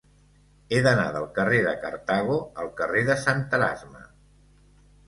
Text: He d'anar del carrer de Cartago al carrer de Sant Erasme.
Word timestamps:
He 0.69 0.79
d'anar 0.87 1.03
del 1.17 1.27
carrer 1.35 1.61
de 1.67 1.75
Cartago 1.85 2.41
al 2.65 2.73
carrer 2.81 3.07
de 3.13 3.21
Sant 3.27 3.47
Erasme. 3.61 4.05